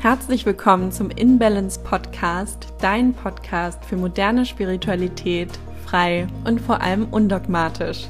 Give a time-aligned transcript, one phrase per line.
[0.00, 5.50] Herzlich willkommen zum InBalance Podcast, dein Podcast für moderne Spiritualität,
[5.84, 8.08] frei und vor allem undogmatisch.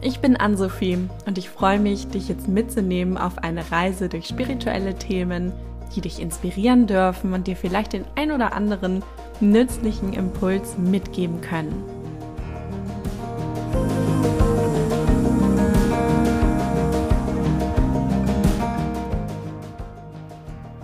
[0.00, 4.96] Ich bin Ann-Sophie und ich freue mich, dich jetzt mitzunehmen auf eine Reise durch spirituelle
[4.96, 5.52] Themen,
[5.94, 9.04] die dich inspirieren dürfen und dir vielleicht den ein oder anderen
[9.38, 11.84] nützlichen Impuls mitgeben können.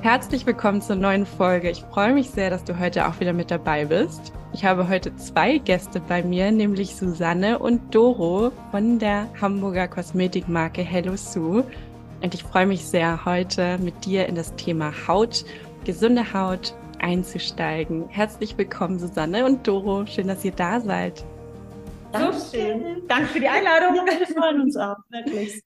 [0.05, 1.71] Herzlich willkommen zur neuen Folge.
[1.71, 4.35] Ich freue mich sehr, dass du heute auch wieder mit dabei bist.
[4.53, 10.82] Ich habe heute zwei Gäste bei mir, nämlich Susanne und Doro von der Hamburger Kosmetikmarke
[10.82, 11.64] Hello Sue.
[12.22, 15.46] Und ich freue mich sehr, heute mit dir in das Thema Haut,
[15.86, 18.07] gesunde Haut einzusteigen.
[18.11, 20.05] Herzlich willkommen, Susanne und Doro.
[20.05, 21.25] Schön, dass ihr da seid.
[22.13, 23.05] Dankeschön.
[23.08, 23.96] Danke für die Einladung.
[23.96, 25.64] Ja, wir freuen uns auch, wirklich.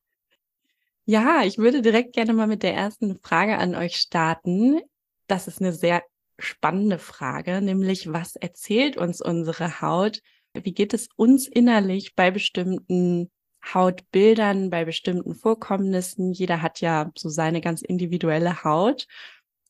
[1.10, 4.78] Ja, ich würde direkt gerne mal mit der ersten Frage an euch starten.
[5.26, 6.02] Das ist eine sehr
[6.38, 10.20] spannende Frage, nämlich was erzählt uns unsere Haut?
[10.52, 13.30] Wie geht es uns innerlich bei bestimmten
[13.72, 16.34] Hautbildern, bei bestimmten Vorkommnissen?
[16.34, 19.06] Jeder hat ja so seine ganz individuelle Haut.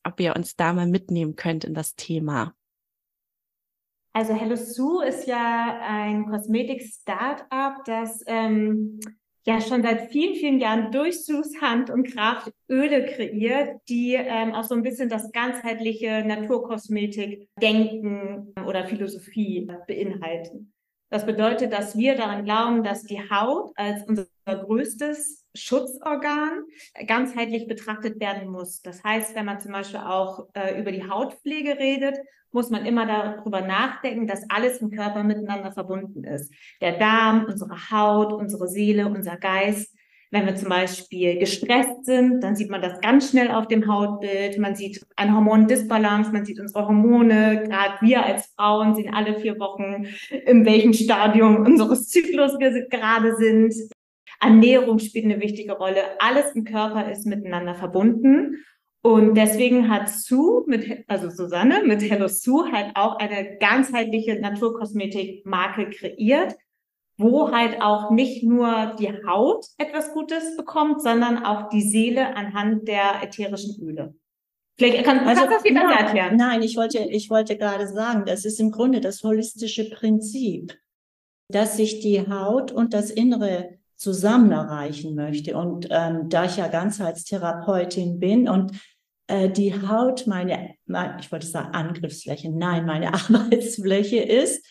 [0.03, 2.53] Ob ihr uns da mal mitnehmen könnt in das Thema.
[4.11, 8.99] Also Hello Sue ist ja ein Kosmetik-Startup, das ähm,
[9.45, 14.53] ja schon seit vielen, vielen Jahren durch Sus Hand und Kraft Öle kreiert, die ähm,
[14.53, 20.73] auch so ein bisschen das ganzheitliche Naturkosmetik-Denken oder Philosophie beinhalten.
[21.09, 26.63] Das bedeutet, dass wir daran glauben, dass die Haut als unser größtes Schutzorgan
[27.07, 28.81] ganzheitlich betrachtet werden muss.
[28.81, 32.17] Das heißt, wenn man zum Beispiel auch äh, über die Hautpflege redet,
[32.51, 36.53] muss man immer darüber nachdenken, dass alles im Körper miteinander verbunden ist.
[36.81, 39.95] Der Darm, unsere Haut, unsere Seele, unser Geist.
[40.31, 44.59] Wenn wir zum Beispiel gestresst sind, dann sieht man das ganz schnell auf dem Hautbild.
[44.59, 47.63] Man sieht eine Hormondisbalance, man sieht unsere Hormone.
[47.63, 53.35] Gerade wir als Frauen sehen alle vier Wochen, in welchem Stadium unseres Zyklus wir gerade
[53.37, 53.73] sind.
[54.39, 56.01] Ernährung spielt eine wichtige Rolle.
[56.19, 58.63] Alles im Körper ist miteinander verbunden.
[59.01, 65.89] Und deswegen hat Sue mit, also Susanne mit Hello Sue halt auch eine ganzheitliche Naturkosmetik-Marke
[65.89, 66.55] kreiert,
[67.19, 72.87] wo halt auch nicht nur die Haut etwas Gutes bekommt, sondern auch die Seele anhand
[72.87, 74.15] der ätherischen Öle.
[74.77, 76.37] Vielleicht kann, also, kannst du das viel besser erklären.
[76.37, 80.77] Nein, ich wollte, ich wollte gerade sagen, das ist im Grunde das holistische Prinzip,
[81.49, 85.57] dass sich die Haut und das Innere zusammen erreichen möchte.
[85.57, 88.71] Und ähm, da ich ja Ganzheitstherapeutin bin und
[89.27, 90.75] äh, die Haut meine,
[91.19, 94.65] ich wollte sagen Angriffsfläche, nein, meine Arbeitsfläche ist,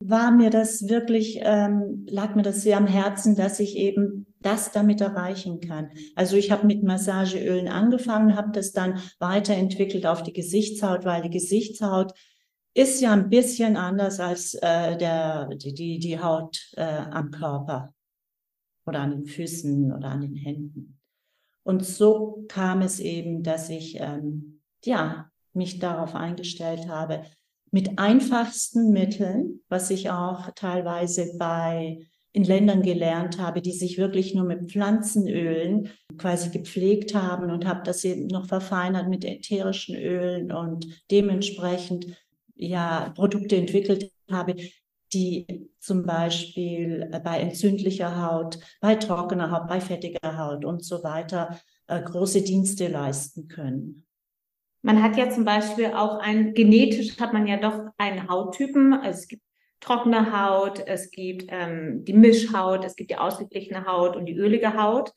[0.00, 4.72] war mir das wirklich, ähm, lag mir das sehr am Herzen, dass ich eben das
[4.72, 5.90] damit erreichen kann.
[6.16, 11.30] Also ich habe mit Massageölen angefangen, habe das dann weiterentwickelt auf die Gesichtshaut, weil die
[11.30, 12.14] Gesichtshaut
[12.72, 17.92] ist ja ein bisschen anders als äh, der, die, die Haut äh, am Körper
[18.86, 20.98] oder an den Füßen oder an den Händen.
[21.62, 27.22] Und so kam es eben, dass ich ähm, ja mich darauf eingestellt habe,
[27.70, 31.98] mit einfachsten Mitteln, was ich auch teilweise bei
[32.32, 37.82] in Ländern gelernt habe, die sich wirklich nur mit Pflanzenölen quasi gepflegt haben und habe
[37.84, 42.06] das eben noch verfeinert mit ätherischen Ölen und dementsprechend
[42.54, 44.54] ja Produkte entwickelt habe,
[45.12, 51.02] die zum Beispiel äh, bei entzündlicher Haut, bei trockener Haut, bei fettiger Haut und so
[51.02, 51.58] weiter
[51.88, 54.06] äh, große Dienste leisten können.
[54.82, 58.94] Man hat ja zum Beispiel auch ein, genetisch hat man ja doch einen Hauttypen.
[58.94, 59.42] Also es gibt
[59.80, 64.80] trockene Haut, es gibt ähm, die Mischhaut, es gibt die ausgeglichene Haut und die ölige
[64.80, 65.12] Haut.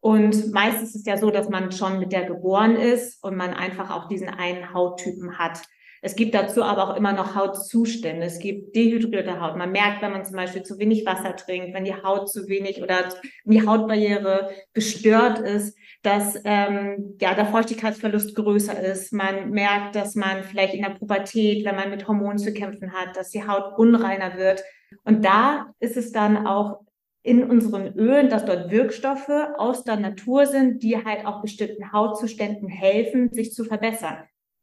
[0.00, 3.54] Und meistens ist es ja so, dass man schon mit der geboren ist und man
[3.54, 5.62] einfach auch diesen einen Hauttypen hat.
[6.02, 8.24] Es gibt dazu aber auch immer noch Hautzustände.
[8.26, 9.56] Es gibt dehydrierte Haut.
[9.56, 12.82] Man merkt, wenn man zum Beispiel zu wenig Wasser trinkt, wenn die Haut zu wenig
[12.82, 13.08] oder
[13.44, 19.12] die Hautbarriere gestört ist, dass ähm, ja, der Feuchtigkeitsverlust größer ist.
[19.12, 23.16] Man merkt, dass man vielleicht in der Pubertät, wenn man mit Hormonen zu kämpfen hat,
[23.16, 24.62] dass die Haut unreiner wird.
[25.02, 26.80] Und da ist es dann auch
[27.24, 32.68] in unseren Ölen, dass dort Wirkstoffe aus der Natur sind, die halt auch bestimmten Hautzuständen
[32.68, 34.18] helfen, sich zu verbessern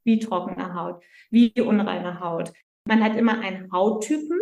[0.06, 2.54] wie trockene Haut, wie unreine Haut.
[2.88, 4.40] Man hat immer einen Hauttypen.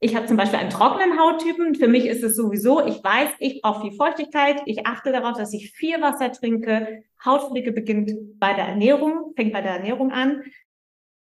[0.00, 1.74] Ich habe zum Beispiel einen trockenen Hauttypen.
[1.74, 4.60] Für mich ist es sowieso, ich weiß, ich brauche viel Feuchtigkeit.
[4.66, 7.04] Ich achte darauf, dass ich viel Wasser trinke.
[7.24, 10.42] Hautpflege beginnt bei der Ernährung, fängt bei der Ernährung an.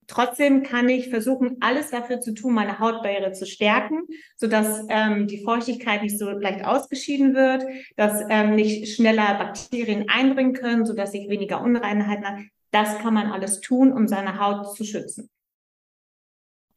[0.08, 4.03] Trotzdem kann ich versuchen, alles dafür zu tun, meine Hautbarriere zu stärken,
[4.37, 7.64] sodass ähm, die Feuchtigkeit nicht so leicht ausgeschieden wird,
[7.97, 12.44] dass ähm, nicht schneller Bakterien eindringen können, sodass ich weniger Unreinheiten habe.
[12.70, 15.29] Das kann man alles tun, um seine Haut zu schützen.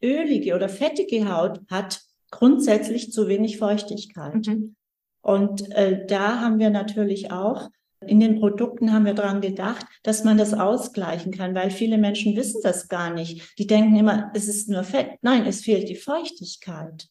[0.02, 2.02] Ölige oder fettige Haut hat
[2.32, 4.48] grundsätzlich zu wenig Feuchtigkeit.
[4.48, 4.76] Mhm.
[5.22, 7.70] Und äh, da haben wir natürlich auch
[8.06, 12.36] in den Produkten haben wir daran gedacht, dass man das ausgleichen kann, weil viele Menschen
[12.36, 13.60] wissen das gar nicht.
[13.60, 15.18] Die denken immer, es ist nur Fett.
[15.22, 17.08] Nein, es fehlt die Feuchtigkeit.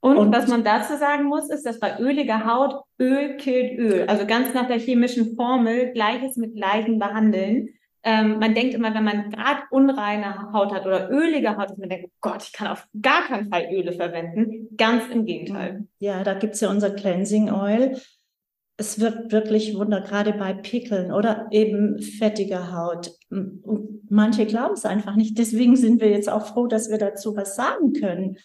[0.00, 4.06] Und, und, was man dazu sagen muss, ist, dass bei öliger Haut Öl killt Öl.
[4.06, 7.70] Also ganz nach der chemischen Formel, Gleiches mit Gleichem behandeln.
[8.10, 11.90] Ähm, man denkt immer, wenn man gerade unreine Haut hat oder ölige Haut, dass man
[11.90, 14.74] denkt, oh Gott, ich kann auf gar keinen Fall Öle verwenden.
[14.78, 15.86] Ganz im Gegenteil.
[15.98, 18.00] Ja, da gibt's ja unser Cleansing Oil.
[18.78, 23.10] Es wirkt wirklich Wunder, gerade bei Pickeln oder eben fettiger Haut.
[23.28, 25.36] Und manche glauben es einfach nicht.
[25.36, 28.38] Deswegen sind wir jetzt auch froh, dass wir dazu was sagen können.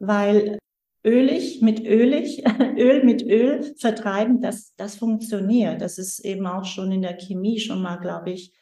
[0.00, 0.58] Weil
[1.04, 2.42] ölig mit ölig,
[2.76, 5.82] Öl mit Öl vertreiben, das, das funktioniert.
[5.82, 8.52] Das ist eben auch schon in der Chemie schon mal, glaube ich,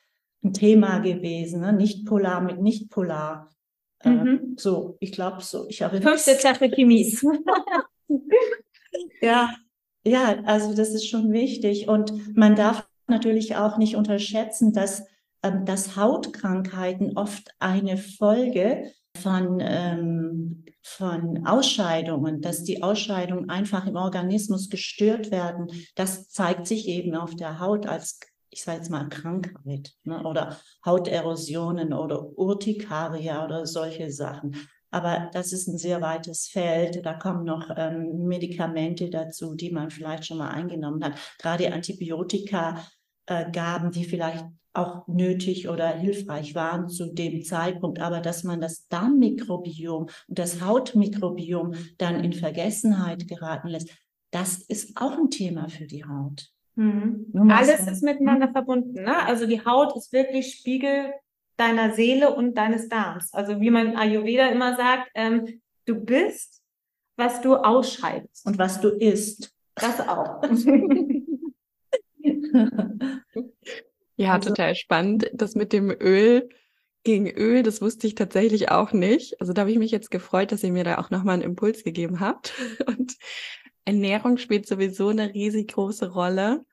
[0.43, 1.61] ein Thema gewesen.
[1.61, 1.73] Ne?
[1.73, 3.51] Nicht polar mit nicht polar.
[4.01, 4.27] Äh, mhm.
[4.29, 5.67] Äh, so, ich glaube so.
[5.69, 7.17] Ich habe fünfte Sache Chemie.
[9.21, 9.55] ja,
[10.05, 15.05] ja, also das ist schon wichtig und man darf natürlich auch nicht unterschätzen, dass
[15.43, 23.97] ähm, dass Hautkrankheiten oft eine Folge von, ähm, von Ausscheidungen, dass die Ausscheidungen einfach im
[23.97, 25.67] Organismus gestört werden.
[25.97, 28.21] Das zeigt sich eben auf der Haut als,
[28.53, 30.23] ich sage jetzt mal, Krankheit ne?
[30.25, 34.57] oder Hauterosionen oder Urtikaria oder solche Sachen.
[34.91, 37.05] Aber das ist ein sehr weites Feld.
[37.05, 41.19] Da kommen noch ähm, Medikamente dazu, die man vielleicht schon mal eingenommen hat.
[41.39, 42.85] Gerade Antibiotika
[43.25, 44.45] äh, Gaben, die vielleicht
[44.75, 50.63] auch nötig oder hilfreich waren zu dem Zeitpunkt, aber dass man das Darmmikrobiom und das
[50.63, 53.91] Hautmikrobiom dann in Vergessenheit geraten lässt,
[54.31, 56.53] das ist auch ein Thema für die Haut.
[56.75, 57.51] Mhm.
[57.51, 58.53] Alles ist miteinander mhm.
[58.53, 59.03] verbunden.
[59.03, 59.25] Ne?
[59.27, 61.13] Also die Haut ist wirklich Spiegel
[61.57, 63.33] deiner Seele und deines Darms.
[63.33, 66.63] Also wie man Ayurveda immer sagt, ähm, du bist,
[67.17, 68.47] was du ausscheidest.
[68.47, 69.53] Und was du isst.
[69.75, 70.43] Das auch.
[74.17, 75.31] Ja, also, total spannend.
[75.33, 76.49] Das mit dem Öl
[77.03, 79.41] gegen Öl, das wusste ich tatsächlich auch nicht.
[79.41, 81.83] Also da habe ich mich jetzt gefreut, dass ihr mir da auch nochmal einen Impuls
[81.83, 82.53] gegeben habt.
[82.87, 83.17] Und
[83.85, 86.65] Ernährung spielt sowieso eine riesig große Rolle.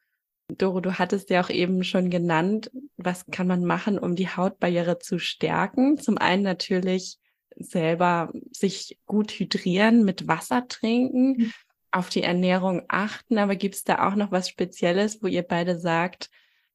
[0.47, 4.99] Doro, du hattest ja auch eben schon genannt, was kann man machen, um die Hautbarriere
[4.99, 5.97] zu stärken?
[5.97, 7.17] Zum einen natürlich
[7.55, 11.53] selber sich gut hydrieren, mit Wasser trinken, mhm.
[11.91, 15.77] auf die Ernährung achten, aber gibt es da auch noch was Spezielles, wo ihr beide
[15.77, 16.29] sagt,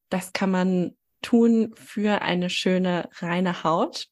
[0.09, 4.09] das kann man tun für eine schöne, reine Haut?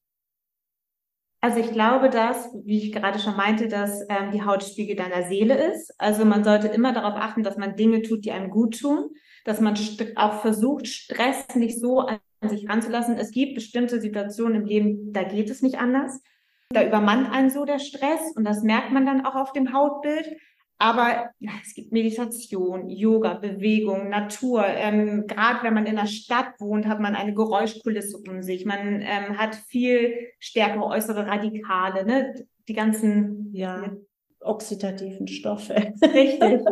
[1.45, 5.25] Also ich glaube, dass, wie ich gerade schon meinte, dass ähm, die Haut Spiegel deiner
[5.25, 5.93] Seele ist.
[5.99, 9.11] Also man sollte immer darauf achten, dass man Dinge tut, die einem gut tun,
[9.45, 9.77] dass man
[10.15, 13.17] auch versucht, Stress nicht so an sich ranzulassen.
[13.17, 16.23] Es gibt bestimmte Situationen im Leben, da geht es nicht anders.
[16.71, 20.37] Da übermannt einen so der Stress und das merkt man dann auch auf dem Hautbild.
[20.79, 24.65] Aber ja, es gibt Meditation, Yoga, Bewegung, Natur.
[24.67, 28.65] Ähm, Gerade wenn man in der Stadt wohnt, hat man eine Geräuschkulisse um sich.
[28.65, 32.35] Man ähm, hat viel stärkere äußere Radikale, ne?
[32.69, 33.93] Die ganzen ja,
[34.41, 35.75] oxidativen Stoffe.
[36.03, 36.63] Richtig.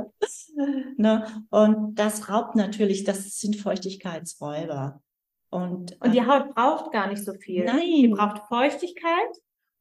[0.97, 1.45] ne?
[1.51, 5.01] Und das raubt natürlich, das sind Feuchtigkeitsräuber.
[5.51, 7.65] Und, und die äh, Haut braucht gar nicht so viel.
[7.65, 7.81] Nein.
[7.81, 9.37] Die braucht Feuchtigkeit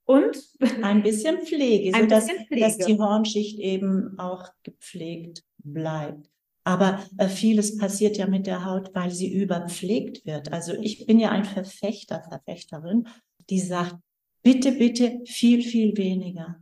[0.10, 0.36] und
[0.82, 2.66] ein bisschen Pflege, ein sodass bisschen Pflege.
[2.66, 6.32] dass die Hornschicht eben auch gepflegt bleibt.
[6.64, 10.52] Aber äh, vieles passiert ja mit der Haut, weil sie überpflegt wird.
[10.52, 13.08] Also ich bin ja ein Verfechter, Verfechterin,
[13.52, 13.98] die sagt,
[14.42, 16.60] bitte, bitte viel, viel weniger.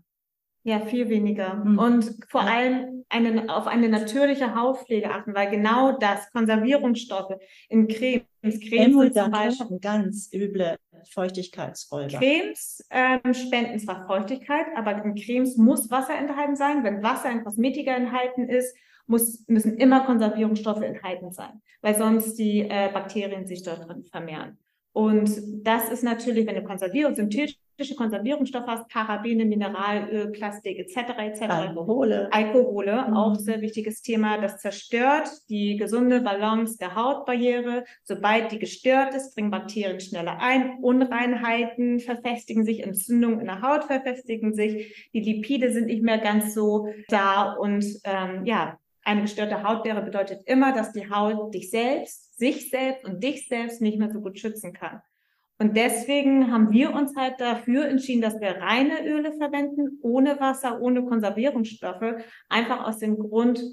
[0.68, 1.54] Ja, viel weniger.
[1.54, 1.80] Mhm.
[1.80, 7.38] Und vor allem eine, auf eine natürliche Hautpflege achten, weil genau das, Konservierungsstoffe
[7.70, 9.80] in Cremes, Cremes zum Beispiel.
[9.80, 10.76] ganz üble
[11.10, 12.18] Feuchtigkeitsräuber.
[12.18, 16.84] Cremes ähm, spenden zwar Feuchtigkeit, aber in Cremes muss Wasser enthalten sein.
[16.84, 22.60] Wenn Wasser in Kosmetika enthalten ist, muss, müssen immer Konservierungsstoffe enthalten sein, weil sonst die
[22.60, 24.58] äh, Bakterien sich dort drin vermehren.
[24.92, 25.32] Und
[25.64, 27.56] das ist natürlich, wenn du Konservierung, synthetische
[27.96, 30.98] Konservierungsstoffe hast, Parabene, Mineralöl, Plastik etc.
[31.20, 31.42] etc.
[31.44, 32.28] Alkohole.
[32.32, 33.14] Alkohole, mhm.
[33.16, 34.38] auch sehr wichtiges Thema.
[34.40, 37.86] Das zerstört die gesunde Balance der Hautbarriere.
[38.04, 40.80] Sobald die gestört ist, dringen Bakterien schneller ein.
[40.82, 45.10] Unreinheiten verfestigen sich, Entzündungen in der Haut verfestigen sich.
[45.14, 50.42] Die Lipide sind nicht mehr ganz so da und ähm, ja, eine gestörte Hautbarriere bedeutet
[50.46, 54.38] immer, dass die Haut dich selbst, sich selbst und dich selbst nicht mehr so gut
[54.38, 55.02] schützen kann.
[55.60, 60.80] Und deswegen haben wir uns halt dafür entschieden, dass wir reine Öle verwenden, ohne Wasser,
[60.80, 63.64] ohne Konservierungsstoffe, einfach aus dem Grund,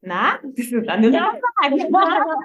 [0.00, 1.32] Na, das ist eine ja,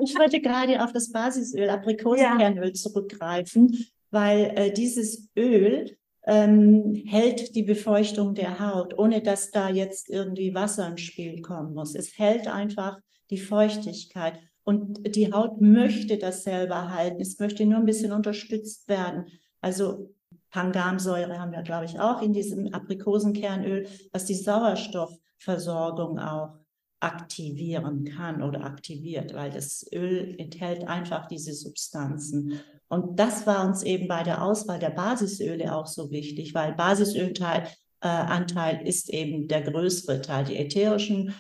[0.02, 2.74] Ich wollte gerade auf das Basisöl, Aprikosenkernöl ja.
[2.74, 3.78] zurückgreifen,
[4.10, 10.56] weil äh, dieses Öl ähm, hält die Befeuchtung der Haut, ohne dass da jetzt irgendwie
[10.56, 11.96] Wasser ins Spiel kommen muss.
[11.96, 12.98] Es hält einfach
[13.30, 14.40] die Feuchtigkeit.
[14.64, 17.22] Und die Haut möchte das selber halten.
[17.22, 19.26] Es möchte nur ein bisschen unterstützt werden.
[19.62, 20.14] Also
[20.52, 26.54] Pangamsäure haben wir, glaube ich, auch in diesem Aprikosenkernöl, was die Sauerstoffversorgung auch
[27.00, 32.62] aktivieren kann oder aktiviert, weil das Öl enthält einfach diese Substanzen.
[32.88, 37.68] Und das war uns eben bei der Auswahl der Basisöle auch so wichtig, weil Basisölteil
[38.02, 40.46] äh, ist eben der größere Teil.
[40.46, 41.34] Die ätherischen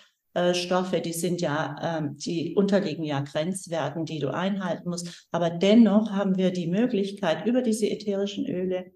[0.54, 5.28] Stoffe, die sind ja, ähm, die unterliegen ja Grenzwerten, die du einhalten musst.
[5.32, 8.92] Aber dennoch haben wir die Möglichkeit, über diese ätherischen Öle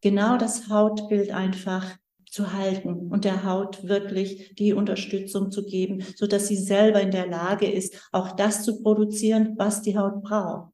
[0.00, 1.96] genau das Hautbild einfach
[2.30, 7.10] zu halten und der Haut wirklich die Unterstützung zu geben, so dass sie selber in
[7.10, 10.72] der Lage ist, auch das zu produzieren, was die Haut braucht.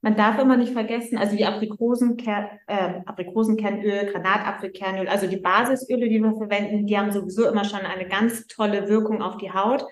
[0.00, 6.20] Man darf immer nicht vergessen, also die Aprikosenkern, äh, Aprikosenkernöl, Granatapfelkernöl, also die Basisöle, die
[6.20, 9.84] wir verwenden, die haben sowieso immer schon eine ganz tolle Wirkung auf die Haut.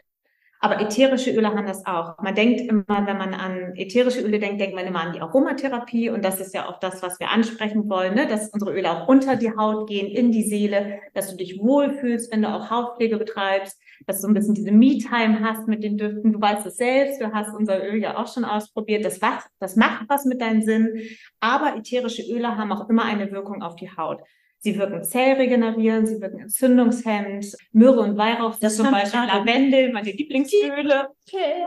[0.67, 2.19] Aber ätherische Öle haben das auch.
[2.21, 6.11] Man denkt immer, wenn man an ätherische Öle denkt, denkt man immer an die Aromatherapie.
[6.11, 8.27] Und das ist ja auch das, was wir ansprechen wollen, ne?
[8.27, 12.33] dass unsere Öle auch unter die Haut gehen, in die Seele, dass du dich wohlfühlst,
[12.33, 16.33] wenn du auch Hautpflege betreibst, dass du ein bisschen diese Me-Time hast mit den Düften.
[16.33, 19.05] Du weißt es selbst, du hast unser Öl ja auch schon ausprobiert.
[19.05, 19.21] Das,
[19.61, 20.99] das macht was mit deinen Sinnen.
[21.39, 24.21] Aber ätherische Öle haben auch immer eine Wirkung auf die Haut.
[24.67, 27.57] Sie wirken zellregenerierend, sie wirken entzündungshemmend.
[27.71, 31.11] Myrrhe und Weihrauch das zum Beispiel Lavendel, meine Lieblingsöle.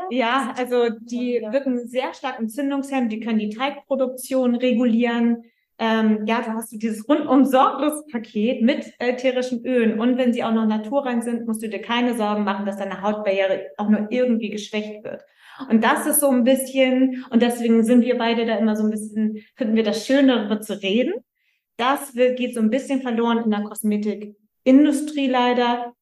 [0.10, 5.46] Ja, also die wirken sehr stark entzündungshemmend, die können die Teigproduktion regulieren.
[5.78, 9.98] Ähm, ja, da hast du dieses rundum sorglos Paket mit ätherischen Ölen.
[9.98, 13.02] Und wenn sie auch noch naturrein sind, musst du dir keine Sorgen machen, dass deine
[13.02, 15.24] Hautbarriere auch nur irgendwie geschwächt wird.
[15.70, 18.90] Und das ist so ein bisschen, und deswegen sind wir beide da immer so ein
[18.90, 21.14] bisschen, finden wir das schön, darüber zu reden
[21.80, 25.94] das wird, geht so ein bisschen verloren in der Kosmetikindustrie leider,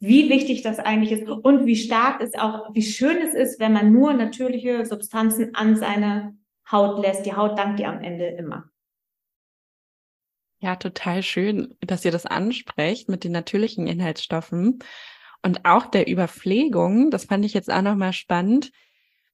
[0.00, 3.72] wie wichtig das eigentlich ist und wie stark es auch, wie schön es ist, wenn
[3.72, 6.36] man nur natürliche Substanzen an seine
[6.70, 7.24] Haut lässt.
[7.24, 8.70] Die Haut dankt dir am Ende immer.
[10.58, 14.78] Ja, total schön, dass ihr das ansprecht mit den natürlichen Inhaltsstoffen
[15.42, 17.10] und auch der Überpflegung.
[17.10, 18.72] Das fand ich jetzt auch nochmal spannend.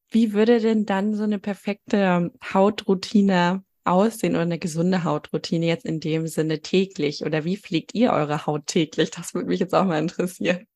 [0.09, 6.01] Wie würde denn dann so eine perfekte Hautroutine aussehen oder eine gesunde Hautroutine jetzt in
[6.01, 7.25] dem Sinne täglich?
[7.25, 9.11] Oder wie pflegt ihr eure Haut täglich?
[9.11, 10.67] Das würde mich jetzt auch mal interessieren.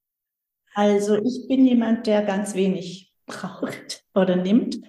[0.75, 4.81] Also ich bin jemand, der ganz wenig braucht oder nimmt.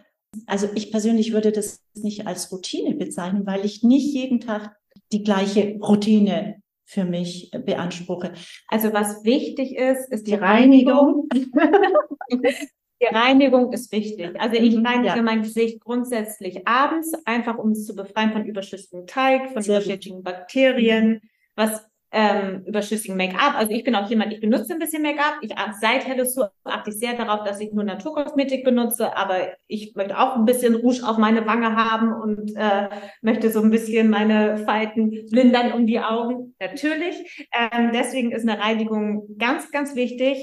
[0.47, 4.75] Also ich persönlich würde das nicht als Routine bezeichnen, weil ich nicht jeden Tag
[5.11, 8.33] die gleiche Routine für mich beanspruche.
[8.67, 11.29] Also was wichtig ist, ist die Reinigung.
[13.09, 14.39] Die Reinigung ist wichtig.
[14.39, 15.21] Also ich mhm, reinige ja.
[15.21, 20.17] mein Gesicht grundsätzlich abends, einfach um es zu befreien von überschüssigem Teig, von Sehr überschüssigen
[20.17, 20.25] gut.
[20.25, 21.21] Bakterien,
[21.55, 21.85] was
[22.15, 23.55] ähm, überschüssigen Make-up.
[23.57, 25.39] Also ich bin auch jemand, ich benutze ein bisschen Make-up.
[25.41, 26.23] Ich seit Hello
[26.63, 30.75] achte ich sehr darauf, dass ich nur Naturkosmetik benutze, aber ich möchte auch ein bisschen
[30.75, 32.87] Rouge auf meine Wange haben und äh,
[33.21, 36.55] möchte so ein bisschen meine Falten lindern um die Augen.
[36.59, 37.49] Natürlich.
[37.51, 40.37] Ähm, deswegen ist eine Reinigung ganz, ganz wichtig.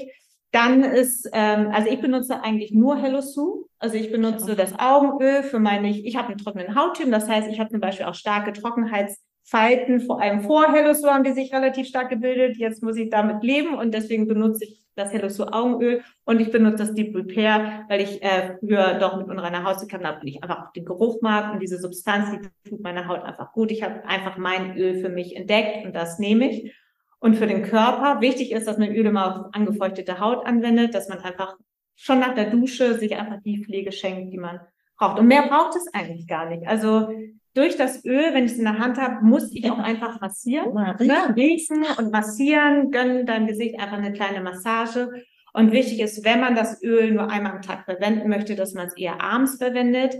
[0.53, 3.65] Dann ist, ähm, also ich benutze eigentlich nur Hello Sue.
[3.79, 7.59] Also ich benutze das Augenöl für meine, ich habe einen trockenen Hauttyp, das heißt, ich
[7.59, 11.87] habe zum Beispiel auch starke Trockenheitsfalten, vor allem vor Hello Sue haben die sich relativ
[11.87, 12.57] stark gebildet.
[12.57, 16.51] Jetzt muss ich damit leben und deswegen benutze ich das Hello Sue Augenöl und ich
[16.51, 20.19] benutze das Deep Repair, weil ich äh, früher doch mit unreiner Haut zu kämpfen habe
[20.21, 23.53] und ich einfach auch den Geruch mag und diese Substanz, die tut meiner Haut einfach
[23.53, 23.71] gut.
[23.71, 26.75] Ich habe einfach mein Öl für mich entdeckt und das nehme ich.
[27.23, 31.07] Und für den Körper wichtig ist, dass man Öle mal auf angefeuchtete Haut anwendet, dass
[31.07, 31.55] man einfach
[31.95, 34.59] schon nach der Dusche sich einfach die Pflege schenkt, die man
[34.97, 35.19] braucht.
[35.19, 36.67] Und mehr braucht es eigentlich gar nicht.
[36.67, 37.13] Also
[37.53, 40.73] durch das Öl, wenn ich es in der Hand habe, muss ich auch einfach massieren,
[40.73, 41.33] ne?
[41.33, 45.09] riechen und massieren, gönnen deinem Gesicht einfach eine kleine Massage.
[45.53, 48.87] Und wichtig ist, wenn man das Öl nur einmal am Tag verwenden möchte, dass man
[48.87, 50.13] es eher abends verwendet,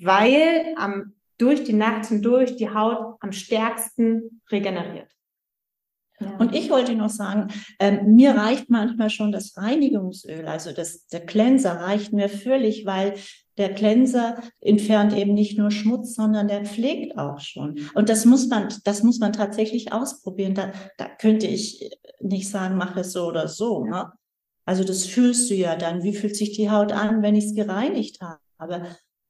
[0.00, 5.15] weil am, durch die Nacht hindurch die Haut am stärksten regeneriert.
[6.38, 11.26] Und ich wollte noch sagen, ähm, mir reicht manchmal schon das Reinigungsöl, also das, der
[11.26, 13.14] Cleanser reicht mir völlig, weil
[13.58, 17.80] der Cleanser entfernt eben nicht nur Schmutz, sondern der pflegt auch schon.
[17.94, 20.54] Und das muss man, das muss man tatsächlich ausprobieren.
[20.54, 23.84] Da, da könnte ich nicht sagen, mach es so oder so.
[23.84, 24.12] Ne?
[24.66, 26.02] Also das fühlst du ja dann.
[26.02, 28.86] Wie fühlt sich die Haut an, wenn ich es gereinigt habe?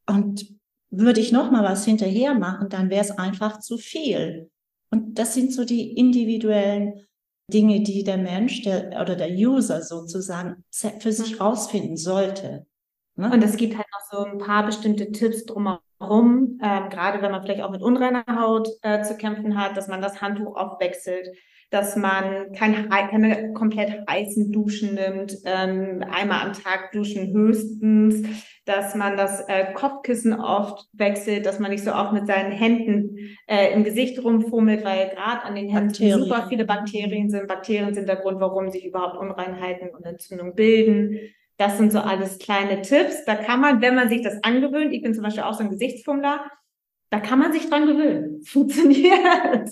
[0.06, 0.46] Und
[0.90, 4.50] würde ich noch mal was hinterher machen, dann wäre es einfach zu viel.
[4.90, 7.06] Und das sind so die individuellen
[7.52, 12.66] Dinge, die der Mensch der, oder der User sozusagen für sich rausfinden sollte.
[13.14, 13.30] Ne?
[13.32, 17.42] Und es gibt halt noch so ein paar bestimmte Tipps drumherum, ähm, gerade wenn man
[17.42, 21.28] vielleicht auch mit unreiner Haut äh, zu kämpfen hat, dass man das Handtuch oft wechselt,
[21.70, 28.26] dass man kein, keine komplett heißen Duschen nimmt, ähm, einmal am Tag duschen höchstens,
[28.66, 33.16] dass man das äh, Kopfkissen oft wechselt, dass man nicht so oft mit seinen Händen
[33.46, 36.20] äh, im Gesicht rumfummelt, weil gerade an den Händen Bakterien.
[36.20, 37.46] super viele Bakterien sind.
[37.46, 41.18] Bakterien sind der Grund, warum sich überhaupt Unreinheiten und Entzündungen bilden.
[41.58, 43.24] Das sind so alles kleine Tipps.
[43.24, 45.70] Da kann man, wenn man sich das angewöhnt, ich bin zum Beispiel auch so ein
[45.70, 46.44] Gesichtsfummler,
[47.10, 48.42] da kann man sich dran gewöhnen.
[48.44, 49.70] Funktioniert.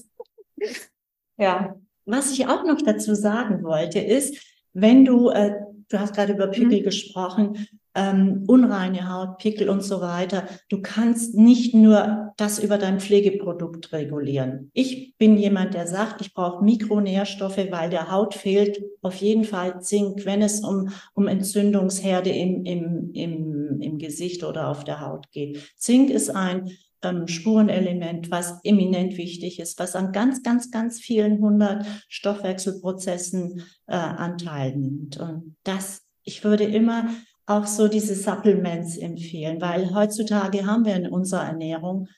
[1.37, 1.77] ja.
[2.07, 4.37] Was ich auch noch dazu sagen wollte, ist,
[4.73, 5.53] wenn du, äh,
[5.89, 6.85] du hast gerade über Pickel mhm.
[6.85, 12.99] gesprochen, ähm, unreine Haut, Pickel und so weiter, du kannst nicht nur das über dein
[12.99, 14.71] Pflegeprodukt regulieren.
[14.73, 19.81] Ich bin jemand, der sagt, ich brauche Mikronährstoffe, weil der Haut fehlt auf jeden Fall
[19.81, 25.31] Zink, wenn es um, um Entzündungsherde im, im, im, im Gesicht oder auf der Haut
[25.31, 25.61] geht.
[25.77, 26.71] Zink ist ein
[27.05, 33.95] ähm, Spurenelement, was eminent wichtig ist, was an ganz, ganz, ganz vielen hundert Stoffwechselprozessen äh,
[33.95, 35.19] Anteil nimmt.
[35.19, 37.09] Und das, ich würde immer
[37.47, 42.09] auch so diese Supplements empfehlen, weil heutzutage haben wir in unserer Ernährung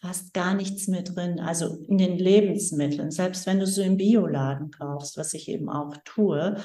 [0.00, 4.70] fast gar nichts mehr drin, also in den Lebensmitteln, selbst wenn du so im Bioladen
[4.70, 6.56] kaufst, was ich eben auch tue,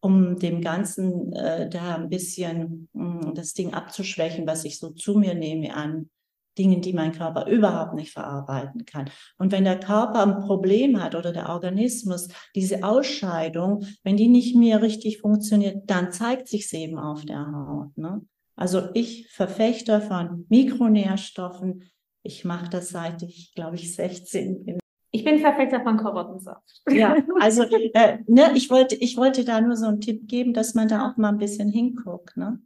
[0.00, 4.90] um dem Ganzen äh, da ein bisschen mh, hm, das Ding abzuschwächen, was ich so
[4.90, 6.10] zu mir nehme an
[6.58, 9.10] Dingen, die mein Körper überhaupt nicht verarbeiten kann.
[9.38, 14.56] Und wenn der Körper ein Problem hat oder der Organismus, diese Ausscheidung, wenn die nicht
[14.56, 17.96] mehr richtig funktioniert, dann zeigt sich eben auf der Haut.
[17.96, 18.22] Ne?
[18.56, 21.84] Also ich Verfechter von Mikronährstoffen.
[22.22, 24.78] Ich mache das seit ich, glaube ich, 16 bin.
[25.10, 26.82] Ich bin Verfechter von Karottensaft.
[26.90, 27.62] Ja, also
[27.94, 31.08] äh, ne, ich wollte, ich wollte da nur so einen Tipp geben, dass man da
[31.08, 32.36] auch mal ein bisschen hinguckt.
[32.36, 32.60] Ne?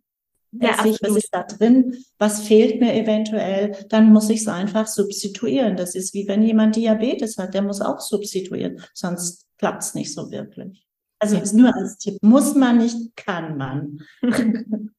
[0.52, 4.87] Ja, sich, was ist da drin, was fehlt mir eventuell, dann muss ich es einfach
[4.87, 5.76] substituieren.
[5.76, 10.13] Das ist wie wenn jemand Diabetes hat, der muss auch substituieren, sonst klappt es nicht
[10.15, 10.87] so wirklich.
[11.19, 13.99] Also ist nur als Tipp, muss man nicht, kann man.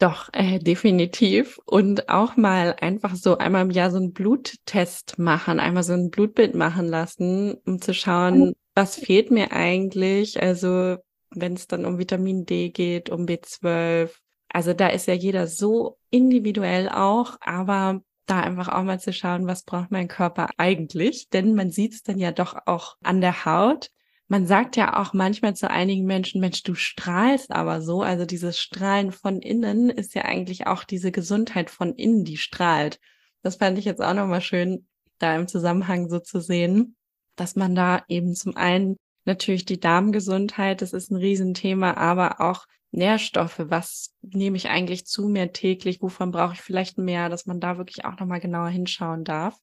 [0.00, 1.60] Doch, äh, definitiv.
[1.66, 6.10] Und auch mal einfach so einmal im Jahr so einen Bluttest machen, einmal so ein
[6.10, 10.42] Blutbild machen lassen, um zu schauen, was fehlt mir eigentlich.
[10.42, 10.96] Also
[11.30, 14.10] wenn es dann um Vitamin D geht, um B12,
[14.52, 19.46] also da ist ja jeder so individuell auch, aber da einfach auch mal zu schauen,
[19.46, 21.28] was braucht mein Körper eigentlich?
[21.30, 23.90] Denn man sieht es dann ja doch auch an der Haut.
[24.28, 28.02] Man sagt ja auch manchmal zu einigen Menschen, Mensch, du strahlst aber so.
[28.02, 33.00] Also dieses Strahlen von innen ist ja eigentlich auch diese Gesundheit von innen, die strahlt.
[33.42, 34.86] Das fand ich jetzt auch nochmal schön,
[35.18, 36.96] da im Zusammenhang so zu sehen,
[37.34, 42.66] dass man da eben zum einen natürlich die Darmgesundheit, das ist ein Riesenthema, aber auch
[42.92, 47.60] Nährstoffe, was nehme ich eigentlich zu mir täglich, wovon brauche ich vielleicht mehr, dass man
[47.60, 49.58] da wirklich auch nochmal genauer hinschauen darf.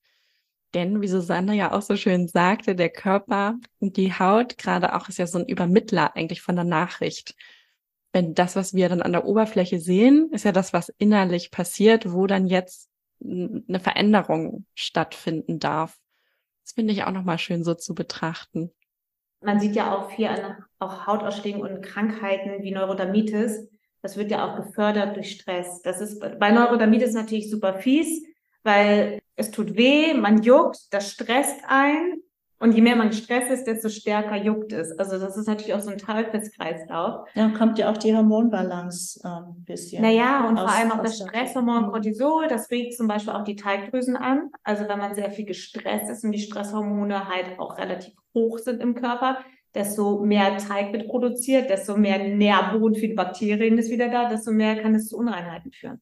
[0.74, 5.10] Denn, wie Susanne ja auch so schön sagte, der Körper und die Haut gerade auch
[5.10, 7.36] ist ja so ein Übermittler eigentlich von der Nachricht.
[8.13, 12.12] Wenn das, was wir dann an der Oberfläche sehen, ist ja das, was innerlich passiert,
[12.12, 12.90] wo dann jetzt
[13.22, 15.98] eine Veränderung stattfinden darf.
[16.63, 18.72] Das finde ich auch nochmal schön so zu betrachten
[19.41, 23.69] man sieht ja auch viel an auch Hautausschlägen und Krankheiten wie Neurodermitis.
[24.02, 25.82] Das wird ja auch gefördert durch Stress.
[25.82, 28.23] Das ist bei Neurodermitis natürlich super fies,
[28.63, 32.19] weil es tut weh, man juckt, das stresst ein
[32.60, 34.98] und je mehr man gestresst ist, desto stärker juckt es.
[34.98, 37.28] Also das ist natürlich auch so ein Teufelskreislauf.
[37.36, 40.02] Dann kommt ja auch die Hormonbalance äh, ein bisschen.
[40.02, 43.56] Naja, und aus, vor allem auch das Stresshormon Cortisol, das regt zum Beispiel auch die
[43.56, 44.50] Teigdrüsen an.
[44.63, 48.82] Also wenn man sehr viel gestresst ist und die Stresshormone halt auch relativ hoch sind
[48.82, 49.38] im Körper,
[49.76, 54.52] desto mehr Teig wird produziert, desto mehr Nährboden für die Bakterien ist wieder da, desto
[54.52, 56.02] mehr kann es zu Unreinheiten führen.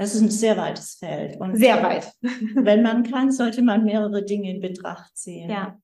[0.00, 1.38] Das ist ein sehr weites Feld.
[1.38, 2.10] Und sehr weit.
[2.22, 5.50] wenn man kann, sollte man mehrere Dinge in Betracht ziehen.
[5.50, 5.78] Ja.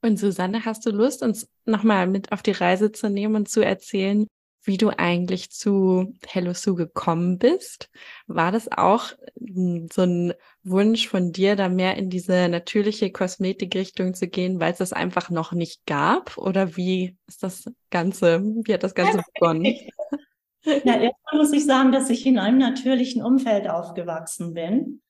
[0.00, 3.60] Und Susanne, hast du Lust, uns nochmal mit auf die Reise zu nehmen und zu
[3.60, 4.26] erzählen,
[4.62, 7.90] wie du eigentlich zu Hello Sue gekommen bist?
[8.26, 14.14] War das auch hm, so ein Wunsch von dir, da mehr in diese natürliche Kosmetikrichtung
[14.14, 16.38] zu gehen, weil es das einfach noch nicht gab?
[16.38, 19.66] Oder wie ist das Ganze, wie hat das Ganze begonnen?
[20.64, 25.00] Ja, erstmal muss ich sagen, dass ich in einem natürlichen Umfeld aufgewachsen bin.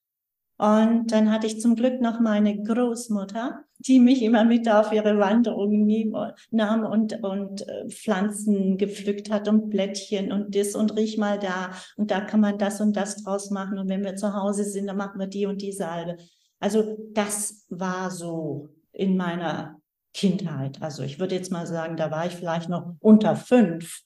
[0.60, 5.18] Und dann hatte ich zum Glück noch meine Großmutter, die mich immer mit auf ihre
[5.18, 6.12] Wanderungen
[6.50, 11.70] nahm und, und äh, Pflanzen gepflückt hat und Blättchen und das und riech mal da
[11.96, 13.78] und da kann man das und das draus machen.
[13.78, 16.18] Und wenn wir zu Hause sind, dann machen wir die und die Salbe.
[16.58, 19.80] Also das war so in meiner
[20.12, 20.82] Kindheit.
[20.82, 24.02] Also ich würde jetzt mal sagen, da war ich vielleicht noch unter fünf.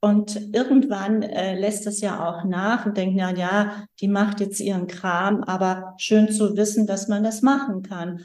[0.00, 4.60] Und irgendwann äh, lässt es ja auch nach und denkt, na ja, die macht jetzt
[4.60, 8.24] ihren Kram, aber schön zu wissen, dass man das machen kann.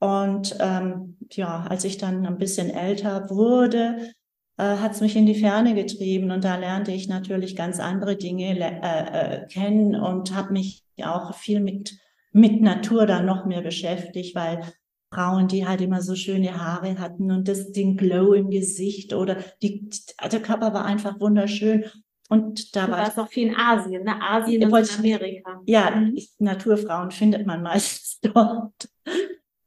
[0.00, 4.12] Und ähm, ja, als ich dann ein bisschen älter wurde,
[4.58, 8.16] äh, hat es mich in die Ferne getrieben und da lernte ich natürlich ganz andere
[8.16, 11.98] Dinge äh, äh, kennen und habe mich auch viel mit
[12.34, 14.60] mit Natur dann noch mehr beschäftigt, weil
[15.14, 19.36] Frauen, die halt immer so schöne Haare hatten und das den Glow im Gesicht oder
[19.62, 19.88] die,
[20.30, 21.84] der Körper war einfach wunderschön.
[22.28, 24.20] Und da du war warst auch viel in Asien, ne?
[24.20, 25.60] Asien und in Amerika.
[25.66, 26.18] Ja, mhm.
[26.38, 28.88] Naturfrauen findet man meistens dort.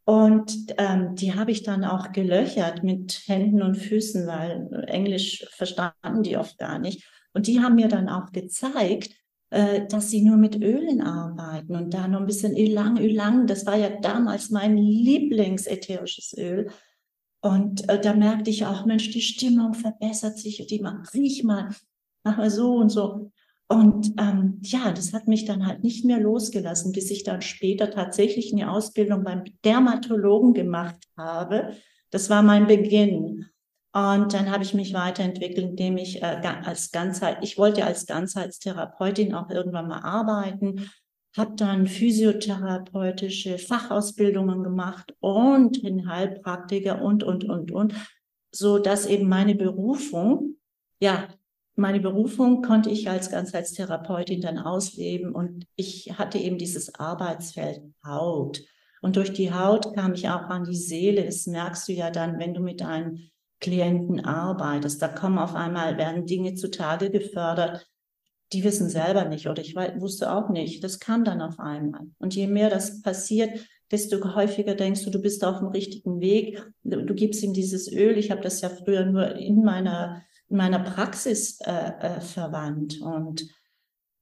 [0.05, 6.23] Und ähm, die habe ich dann auch gelöchert mit Händen und Füßen, weil Englisch verstanden
[6.23, 7.05] die oft gar nicht.
[7.33, 9.13] Und die haben mir dann auch gezeigt,
[9.49, 13.47] dass sie nur mit Ölen arbeiten und da noch ein bisschen Ylang Ylang.
[13.47, 16.69] Das war ja damals mein Lieblingsätherisches Öl.
[17.41, 20.65] Und äh, da merkte ich auch, Mensch, die Stimmung verbessert sich.
[20.67, 21.69] Die mal, riech mal,
[22.23, 23.31] mach mal so und so.
[23.69, 27.91] Und ähm, ja, das hat mich dann halt nicht mehr losgelassen, bis ich dann später
[27.91, 31.73] tatsächlich eine Ausbildung beim Dermatologen gemacht habe.
[32.09, 33.45] Das war mein Beginn.
[33.97, 39.33] Und dann habe ich mich weiterentwickelt, indem ich äh, als Ganzheit, ich wollte als Ganzheitstherapeutin
[39.33, 40.91] auch irgendwann mal arbeiten,
[41.35, 47.95] habe dann physiotherapeutische Fachausbildungen gemacht und in Heilpraktiker und, und, und, und,
[48.51, 50.57] so dass eben meine Berufung,
[51.01, 51.29] ja,
[51.75, 58.61] meine Berufung konnte ich als Ganzheitstherapeutin dann ausleben und ich hatte eben dieses Arbeitsfeld Haut.
[59.01, 61.25] Und durch die Haut kam ich auch an die Seele.
[61.25, 65.01] Das merkst du ja dann, wenn du mit einem Klienten arbeitest.
[65.01, 67.87] Da kommen auf einmal, werden Dinge zutage gefördert,
[68.53, 70.83] die wissen selber nicht oder ich wusste auch nicht.
[70.83, 72.07] Das kam dann auf einmal.
[72.17, 76.63] Und je mehr das passiert, desto häufiger denkst du, du bist auf dem richtigen Weg.
[76.83, 78.17] Du, gibst ihm dieses Öl.
[78.17, 83.47] Ich habe das ja früher nur in meiner in meiner Praxis äh, äh, verwandt und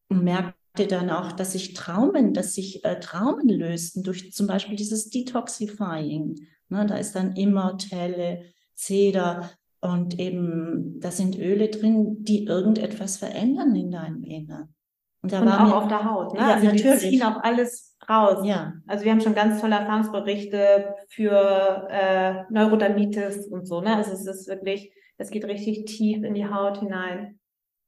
[0.09, 5.09] merkte dann auch, dass sich Traumen, dass sich äh, Traumen lösten durch zum Beispiel dieses
[5.09, 6.35] Detoxifying.
[6.69, 8.43] Ne, da ist dann Immortelle,
[8.75, 14.73] Zeder und eben, da sind Öle drin, die irgendetwas verändern in deinem Inneren.
[15.21, 16.39] Und, da und war auch mir, auf der Haut, ne?
[16.39, 17.01] Ja, also natürlich.
[17.01, 18.45] Die ziehen auch alles raus.
[18.45, 18.73] Ja.
[18.85, 23.95] Also wir haben schon ganz tolle Erfahrungsberichte für äh, Neurodermitis und so, ne?
[23.95, 27.39] Also es ist wirklich, es geht richtig tief in die Haut hinein.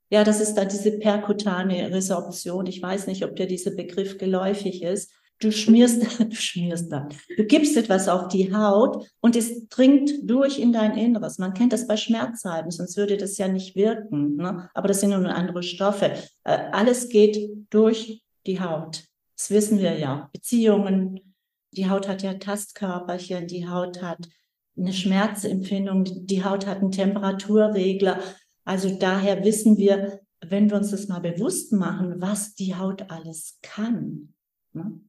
[0.09, 2.65] Ja, das ist dann diese perkutane Resorption.
[2.65, 5.13] Ich weiß nicht, ob dir dieser Begriff geläufig ist.
[5.39, 7.09] Du schmierst, du schmierst dann.
[7.35, 11.37] Du gibst etwas auf die Haut und es dringt durch in dein Inneres.
[11.37, 14.35] Man kennt das bei Schmerzsalben, sonst würde das ja nicht wirken.
[14.35, 14.69] Ne?
[14.73, 16.13] Aber das sind nun andere Stoffe.
[16.43, 19.03] Äh, alles geht durch die Haut.
[19.35, 20.29] Das wissen wir ja.
[20.33, 21.35] Beziehungen.
[21.71, 23.47] Die Haut hat ja Tastkörperchen.
[23.47, 24.27] Die Haut hat
[24.75, 26.05] eine Schmerzempfindung.
[26.25, 28.19] Die Haut hat einen Temperaturregler.
[28.65, 33.59] Also daher wissen wir, wenn wir uns das mal bewusst machen, was die Haut alles
[33.61, 34.33] kann.
[34.73, 34.99] Ne?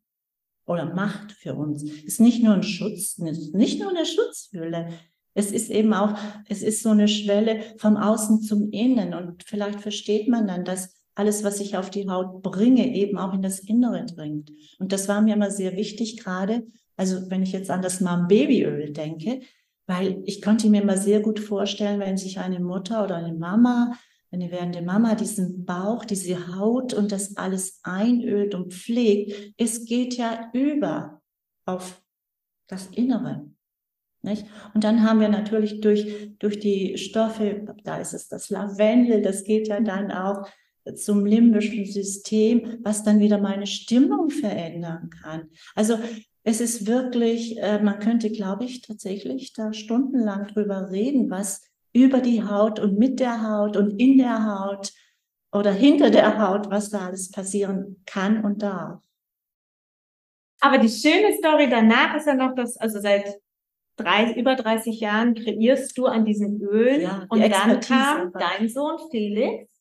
[0.68, 1.82] Oder Macht für uns.
[1.82, 4.90] Ist nicht nur ein Schutz, nicht nur eine Schutzhülle.
[5.34, 6.16] Es ist eben auch,
[6.48, 9.14] es ist so eine Schwelle vom Außen zum Innen.
[9.14, 13.34] Und vielleicht versteht man dann, dass alles, was ich auf die Haut bringe, eben auch
[13.34, 14.52] in das Innere dringt.
[14.78, 18.92] Und das war mir immer sehr wichtig, gerade, also wenn ich jetzt an das Mom-Babyöl
[18.92, 19.40] denke,
[19.86, 23.94] weil ich konnte mir immer sehr gut vorstellen, wenn sich eine Mutter oder eine Mama
[24.30, 29.84] wenn während der Mama diesen Bauch, diese Haut und das alles einölt und pflegt, es
[29.84, 31.22] geht ja über
[31.64, 32.02] auf
[32.66, 33.50] das Innere.
[34.22, 34.46] Nicht?
[34.74, 39.44] Und dann haben wir natürlich durch, durch die Stoffe, da ist es das Lavendel, das
[39.44, 40.48] geht ja dann auch
[40.96, 45.48] zum limbischen System, was dann wieder meine Stimmung verändern kann.
[45.74, 45.98] Also
[46.42, 52.20] es ist wirklich, äh, man könnte, glaube ich, tatsächlich da stundenlang drüber reden, was über
[52.20, 54.92] die Haut und mit der Haut und in der Haut
[55.52, 59.00] oder hinter der Haut, was da alles passieren kann und darf.
[60.60, 63.40] Aber die schöne Story danach ist ja noch, dass, also seit
[63.96, 68.98] drei, über 30 Jahren kreierst du an diesem Öl ja, und dann kam dein Sohn
[69.10, 69.78] Felix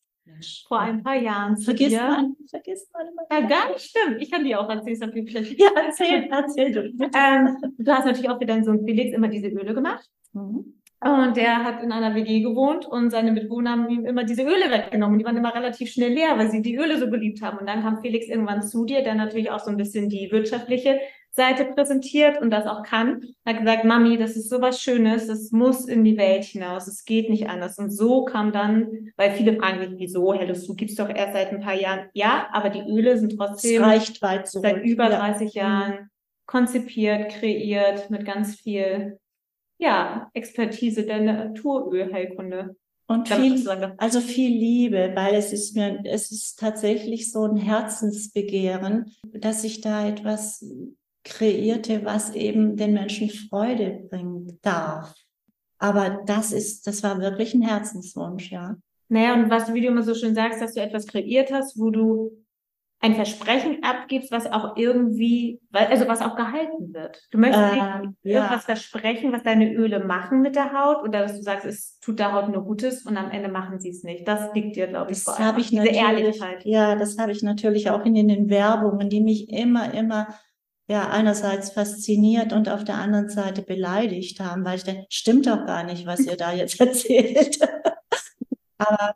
[0.68, 2.02] vor ein paar Jahren vergiss dir.
[2.02, 3.22] Man, vergiss man immer.
[3.32, 4.22] Ja, gar nicht stimmt.
[4.22, 5.60] Ich kann dir auch erzählen, so viel vielleicht.
[5.60, 6.82] Ja, erzähl, erzähl du.
[7.16, 10.08] Ähm, du hast natürlich auch für deinen Sohn Felix immer diese Öle gemacht.
[10.34, 10.80] Mhm.
[11.00, 14.72] Und der hat in einer WG gewohnt und seine Mitbewohner haben ihm immer diese Öle
[14.72, 15.20] weggenommen.
[15.20, 17.60] Die waren immer relativ schnell leer, weil sie die Öle so geliebt haben.
[17.60, 21.00] Und dann kam Felix irgendwann zu dir, der natürlich auch so ein bisschen die wirtschaftliche
[21.38, 23.22] Seite präsentiert und das auch kann.
[23.46, 26.88] Er hat gesagt, Mami, das ist so was Schönes, das muss in die Welt hinaus,
[26.88, 27.78] es geht nicht anders.
[27.78, 31.52] Und so kam dann, weil viele fragen sich, wieso, Hello du gibst doch erst seit
[31.52, 32.10] ein paar Jahren.
[32.14, 35.64] Ja, aber die Öle sind trotzdem seit über 30 ja.
[35.64, 36.10] Jahren
[36.48, 39.20] konzipiert, kreiert mit ganz viel
[39.78, 42.76] ja, Expertise der Naturölheilkunde.
[43.10, 49.14] Und viel, also viel Liebe, weil es ist mir, es ist tatsächlich so ein Herzensbegehren,
[49.34, 50.66] dass ich da etwas
[51.24, 55.14] kreierte, was eben den Menschen Freude bringen darf.
[55.78, 58.76] Aber das ist, das war wirklich ein Herzenswunsch, ja.
[59.10, 61.92] Naja, und was, wie du immer so schön sagst, dass du etwas kreiert hast, wo
[61.92, 62.32] du
[63.00, 67.28] ein Versprechen abgibst, was auch irgendwie, also was auch gehalten wird.
[67.30, 67.84] Du möchtest äh, nicht
[68.24, 68.42] ja.
[68.42, 72.18] irgendwas versprechen, was deine Öle machen mit der Haut oder dass du sagst, es tut
[72.18, 74.28] der Haut nur Gutes und am Ende machen sie es nicht.
[74.28, 76.66] Das liegt dir, glaube ich, das habe ich diese Ehrlichkeit.
[76.66, 80.28] Ja, das habe ich natürlich auch in den Werbungen, die mich immer, immer
[80.88, 85.66] ja einerseits fasziniert und auf der anderen Seite beleidigt haben, weil ich denke, stimmt doch
[85.66, 87.60] gar nicht, was ihr da jetzt erzählt.
[88.80, 89.16] Aber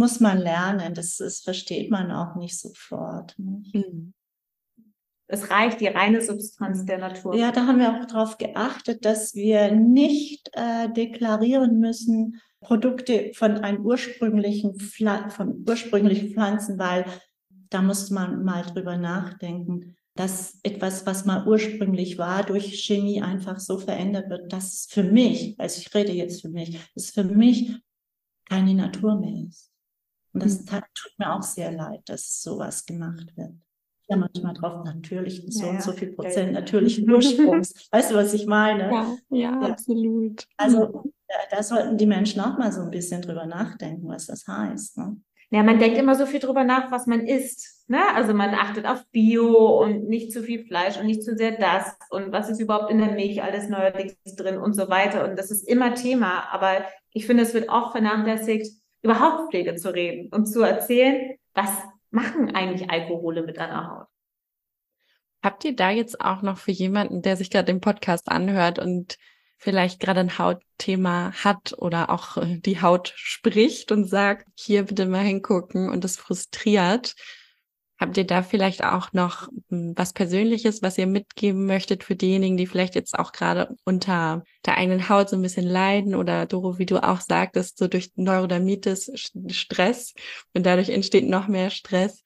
[0.00, 0.94] muss man lernen.
[0.94, 3.38] Das, das versteht man auch nicht sofort.
[3.38, 4.14] Mhm.
[5.28, 7.36] Es reicht die reine Substanz der Natur.
[7.36, 13.58] Ja, da haben wir auch darauf geachtet, dass wir nicht äh, deklarieren müssen, Produkte von
[13.58, 17.04] einem ursprünglichen Pfl von ursprünglichen Pflanzen, weil
[17.70, 23.60] da muss man mal drüber nachdenken, dass etwas, was mal ursprünglich war, durch Chemie einfach
[23.60, 27.24] so verändert wird, dass es für mich, also ich rede jetzt für mich, es für
[27.24, 27.80] mich
[28.48, 29.69] keine Natur mehr ist.
[30.32, 30.66] Und das mhm.
[30.66, 33.52] tut mir auch sehr leid, dass sowas gemacht wird.
[34.08, 37.88] Ja, manchmal drauf natürlich so ja, und so viel Prozent natürlichen Ursprungs.
[37.92, 38.90] weißt du, was ich meine?
[38.90, 39.60] Ja, ja, ja.
[39.60, 40.46] absolut.
[40.56, 41.12] Also mhm.
[41.28, 44.98] da, da, sollten die Menschen auch mal so ein bisschen drüber nachdenken, was das heißt.
[44.98, 45.16] Ne?
[45.52, 47.88] Ja, man denkt immer so viel drüber nach, was man isst.
[47.88, 48.00] Ne?
[48.14, 51.92] Also man achtet auf Bio und nicht zu viel Fleisch und nicht zu sehr das
[52.10, 55.28] und was ist überhaupt in der Milch alles neuerdings drin und so weiter.
[55.28, 56.52] Und das ist immer Thema.
[56.52, 61.70] Aber ich finde, es wird auch vernachlässigt, über Hautpflege zu reden und zu erzählen, was
[62.10, 64.06] machen eigentlich Alkohole mit deiner Haut.
[65.42, 69.16] Habt ihr da jetzt auch noch für jemanden, der sich gerade den Podcast anhört und
[69.56, 75.06] vielleicht gerade ein Hautthema hat oder auch äh, die Haut spricht und sagt, hier bitte
[75.06, 77.14] mal hingucken und das frustriert,
[78.00, 82.56] Habt ihr da vielleicht auch noch hm, was Persönliches, was ihr mitgeben möchtet für diejenigen,
[82.56, 86.78] die vielleicht jetzt auch gerade unter der eigenen Haut so ein bisschen leiden oder Doro,
[86.78, 89.12] wie du auch sagtest, so durch Neurodermitis
[89.50, 90.14] Stress
[90.54, 92.24] und dadurch entsteht noch mehr Stress.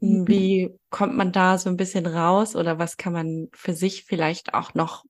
[0.00, 0.28] Hm, mhm.
[0.28, 4.52] Wie kommt man da so ein bisschen raus oder was kann man für sich vielleicht
[4.52, 5.04] auch noch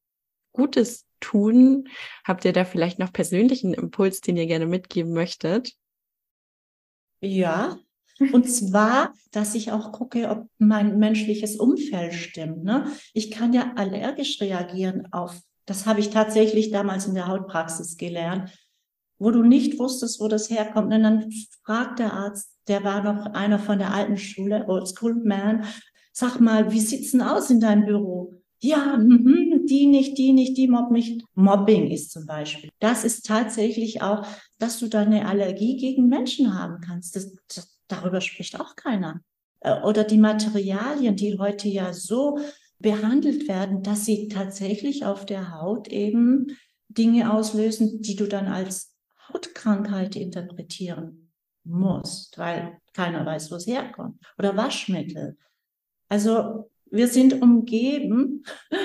[0.52, 1.88] Gutes tun?
[2.24, 5.72] Habt ihr da vielleicht noch persönlichen Impuls, den ihr gerne mitgeben möchtet?
[7.20, 7.78] Ja,
[8.32, 12.64] und zwar, dass ich auch gucke, ob mein menschliches Umfeld stimmt.
[12.64, 12.86] Ne?
[13.12, 18.50] Ich kann ja allergisch reagieren auf, das habe ich tatsächlich damals in der Hautpraxis gelernt,
[19.18, 20.92] wo du nicht wusstest, wo das herkommt.
[20.92, 21.30] Und dann
[21.64, 25.64] fragt der Arzt, der war noch einer von der alten Schule, Old School Man,
[26.12, 28.34] sag mal, wie sieht's denn aus in deinem Büro?
[28.60, 31.22] Ja, mh, die nicht, die nicht, die mobbt mich.
[31.34, 32.70] Mobbing ist zum Beispiel.
[32.78, 34.26] Das ist tatsächlich auch,
[34.58, 37.16] dass du da eine Allergie gegen Menschen haben kannst.
[37.16, 39.20] Das, das, darüber spricht auch keiner.
[39.60, 42.38] Äh, oder die Materialien, die heute ja so
[42.78, 46.56] behandelt werden, dass sie tatsächlich auf der Haut eben
[46.88, 48.94] Dinge auslösen, die du dann als
[49.32, 51.32] Hautkrankheit interpretieren
[51.64, 54.20] musst, weil keiner weiß, wo es herkommt.
[54.38, 55.38] Oder Waschmittel.
[56.08, 58.44] Also wir sind umgeben.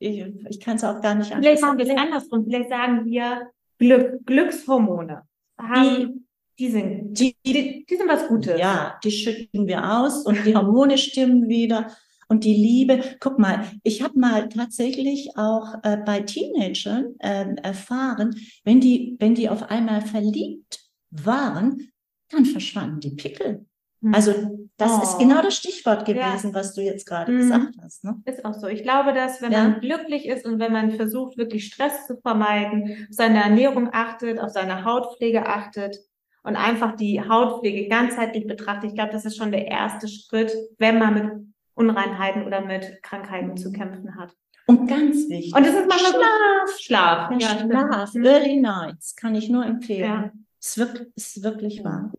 [0.00, 2.44] Ich, ich kann es auch gar nicht anders Vielleicht machen wir es andersrum.
[2.44, 5.22] Vielleicht sagen wir Glück, Glückshormone
[5.56, 6.23] haben
[6.58, 8.58] die sind, die, die, die sind was Gutes.
[8.58, 11.88] Ja, die schütten wir aus und die Hormone stimmen wieder
[12.28, 13.00] und die Liebe.
[13.20, 19.34] Guck mal, ich habe mal tatsächlich auch äh, bei Teenagern äh, erfahren, wenn die, wenn
[19.34, 21.92] die auf einmal verliebt waren,
[22.30, 23.66] dann verschwanden die Pickel.
[24.02, 24.14] Hm.
[24.14, 25.02] Also das oh.
[25.02, 26.54] ist genau das Stichwort gewesen, ja.
[26.54, 27.38] was du jetzt gerade mhm.
[27.38, 28.04] gesagt hast.
[28.04, 28.20] Ne?
[28.24, 28.66] Ist auch so.
[28.66, 29.68] Ich glaube, dass wenn ja.
[29.68, 34.40] man glücklich ist und wenn man versucht, wirklich Stress zu vermeiden, auf seine Ernährung achtet,
[34.40, 35.98] auf seine Hautpflege achtet,
[36.44, 38.90] und einfach die Hautpflege ganzheitlich betrachtet.
[38.90, 41.32] Ich glaube, das ist schon der erste Schritt, wenn man mit
[41.74, 44.30] Unreinheiten oder mit Krankheiten zu kämpfen hat.
[44.66, 45.54] Und ganz wichtig.
[45.54, 46.78] Und das ist manchmal Schlaf.
[46.78, 47.30] Schlaf.
[47.32, 48.14] Ja, ja Schlaf.
[48.14, 50.04] Early Nights kann ich nur empfehlen.
[50.04, 50.32] Ja.
[50.60, 52.12] Ist wirklich, ist wirklich wahr.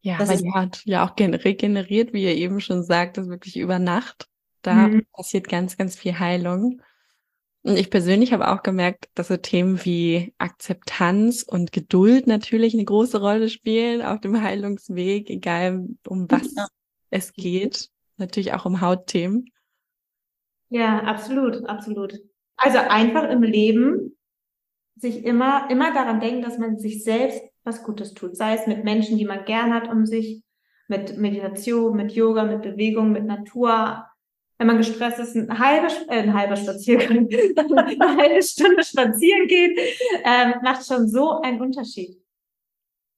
[0.00, 3.56] Ja, das weil die Haut ja auch regeneriert, wie ihr eben schon sagt, das wirklich
[3.56, 4.28] über Nacht.
[4.62, 5.06] Da mhm.
[5.12, 6.80] passiert ganz, ganz viel Heilung.
[7.64, 12.84] Und ich persönlich habe auch gemerkt, dass so Themen wie Akzeptanz und Geduld natürlich eine
[12.84, 16.66] große Rolle spielen auf dem Heilungsweg, egal um was ja.
[17.10, 17.88] es geht.
[18.16, 19.46] Natürlich auch um Hautthemen.
[20.70, 22.18] Ja, absolut, absolut.
[22.56, 24.16] Also einfach im Leben
[24.96, 28.36] sich immer, immer daran denken, dass man sich selbst was Gutes tut.
[28.36, 30.42] Sei es mit Menschen, die man gern hat um sich,
[30.88, 34.04] mit Meditation, mit Yoga, mit Bewegung, mit Natur,
[34.62, 39.76] wenn man gestresst ist, ein halber, äh, ein halber Spaziergang, eine halbe Stunde spazieren geht,
[40.24, 42.16] äh, macht schon so einen Unterschied.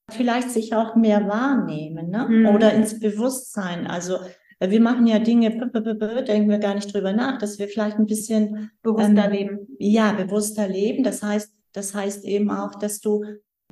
[0.09, 2.27] Vielleicht sich auch mehr wahrnehmen ne?
[2.27, 2.45] Mhm.
[2.47, 3.85] oder ins Bewusstsein.
[3.85, 4.17] Also
[4.57, 8.07] äh, wir machen ja Dinge, denken wir gar nicht drüber nach, dass wir vielleicht ein
[8.07, 9.67] bisschen bewusster ähm, leben.
[9.77, 11.03] Ja, bewusster leben.
[11.03, 13.23] Das heißt, das heißt eben auch, dass du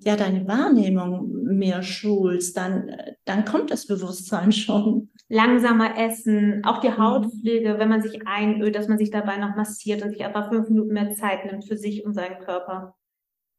[0.03, 2.91] ja deine Wahrnehmung mehr schulst, dann,
[3.25, 5.09] dann kommt das Bewusstsein schon.
[5.29, 6.97] Langsamer essen, auch die mhm.
[6.97, 10.69] Hautpflege, wenn man sich einölt, dass man sich dabei noch massiert und sich einfach fünf
[10.69, 12.95] Minuten mehr Zeit nimmt für sich und seinen Körper.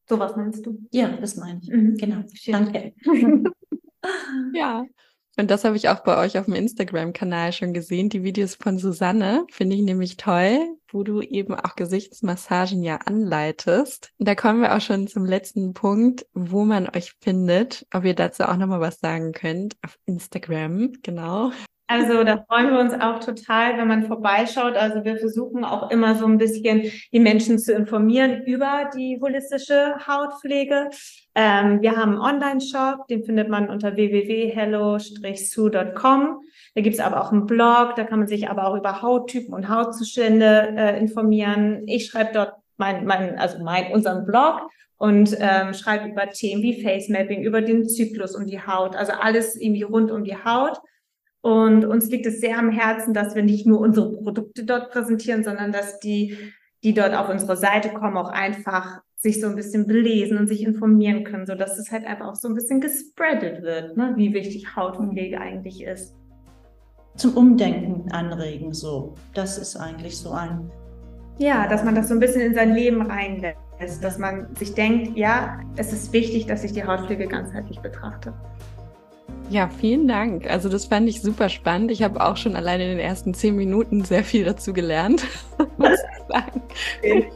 [0.08, 0.78] Sowas meinst du?
[0.90, 1.70] Ja, das meine ich.
[1.70, 1.96] Mhm.
[1.96, 2.22] Genau.
[2.46, 2.92] Danke.
[4.54, 4.84] ja.
[5.36, 8.78] Und das habe ich auch bei euch auf dem Instagram-Kanal schon gesehen, die Videos von
[8.78, 9.46] Susanne.
[9.50, 14.12] Finde ich nämlich toll, wo du eben auch Gesichtsmassagen ja anleitest.
[14.18, 17.86] Und da kommen wir auch schon zum letzten Punkt, wo man euch findet.
[17.92, 19.76] Ob ihr dazu auch nochmal was sagen könnt.
[19.82, 21.50] Auf Instagram, genau.
[21.86, 24.74] Also da freuen wir uns auch total, wenn man vorbeischaut.
[24.74, 29.94] Also wir versuchen auch immer so ein bisschen die Menschen zu informieren über die holistische
[30.06, 30.88] Hautpflege.
[31.34, 36.40] Ähm, wir haben einen Online-Shop, den findet man unter www.hello-sue.com.
[36.74, 39.52] Da gibt es aber auch einen Blog, da kann man sich aber auch über Hauttypen
[39.52, 41.82] und Hautzustände äh, informieren.
[41.86, 46.82] Ich schreibe dort mein, mein, also mein, unseren Blog und ähm, schreibe über Themen wie
[46.82, 50.80] Face Mapping, über den Zyklus und die Haut, also alles irgendwie rund um die Haut.
[51.44, 55.44] Und uns liegt es sehr am Herzen, dass wir nicht nur unsere Produkte dort präsentieren,
[55.44, 56.38] sondern dass die,
[56.82, 60.62] die dort auf unsere Seite kommen, auch einfach sich so ein bisschen belesen und sich
[60.62, 64.14] informieren können, so dass es halt einfach auch so ein bisschen gespreadet wird, ne?
[64.16, 66.14] wie wichtig Hautpflege eigentlich ist.
[67.16, 69.12] Zum Umdenken anregen, so.
[69.34, 70.70] Das ist eigentlich so ein.
[71.36, 75.14] Ja, dass man das so ein bisschen in sein Leben reinlässt, dass man sich denkt,
[75.18, 78.32] ja, es ist wichtig, dass ich die Hautpflege ganzheitlich betrachte.
[79.50, 80.50] Ja, vielen Dank.
[80.50, 81.90] Also das fand ich super spannend.
[81.90, 85.24] Ich habe auch schon allein in den ersten zehn Minuten sehr viel dazu gelernt,
[85.76, 86.62] muss ich sagen.
[86.98, 87.30] Okay.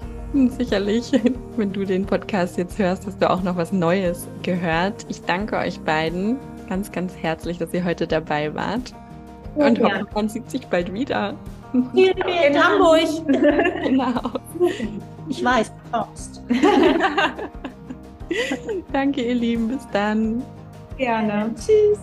[0.59, 1.13] Sicherlich,
[1.57, 5.07] wenn du den Podcast jetzt hörst, hast du auch noch was Neues gehört.
[5.09, 6.37] Ich danke euch beiden
[6.69, 8.95] ganz, ganz herzlich, dass ihr heute dabei wart.
[9.55, 9.85] Und ja.
[9.85, 11.35] hoffe, man sieht sich bald wieder.
[11.95, 13.09] Hier in Hamburg.
[13.83, 14.21] genau.
[15.29, 16.43] Ich weiß, du kommst.
[18.93, 19.69] Danke, ihr Lieben.
[19.69, 20.43] Bis dann.
[20.99, 21.55] Gerne.
[21.55, 21.99] Tschüss.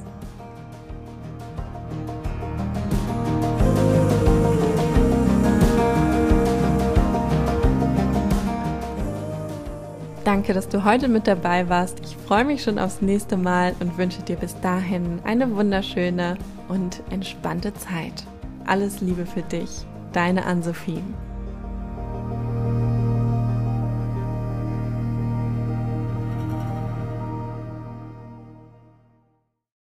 [10.23, 11.99] Danke, dass du heute mit dabei warst.
[11.99, 17.03] Ich freue mich schon aufs nächste Mal und wünsche dir bis dahin eine wunderschöne und
[17.11, 18.23] entspannte Zeit.
[18.65, 21.03] Alles Liebe für dich, deine Ann-Sophie.